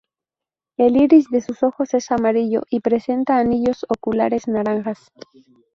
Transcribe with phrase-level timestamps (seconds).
[0.77, 5.11] El iris de sus ojos es amarillo y presenta anillos oculares naranjas.